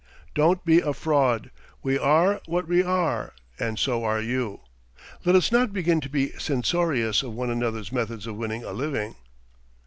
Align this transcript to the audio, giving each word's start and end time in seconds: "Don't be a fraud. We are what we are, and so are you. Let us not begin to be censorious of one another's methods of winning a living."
"Don't 0.33 0.65
be 0.65 0.79
a 0.79 0.93
fraud. 0.95 1.51
We 1.83 1.95
are 1.95 2.41
what 2.47 2.67
we 2.67 2.81
are, 2.81 3.33
and 3.59 3.77
so 3.77 4.03
are 4.03 4.19
you. 4.19 4.61
Let 5.25 5.35
us 5.35 5.51
not 5.51 5.73
begin 5.73 6.01
to 6.01 6.09
be 6.09 6.31
censorious 6.39 7.21
of 7.21 7.35
one 7.35 7.51
another's 7.51 7.91
methods 7.91 8.25
of 8.25 8.35
winning 8.35 8.63
a 8.63 8.71
living." 8.71 9.13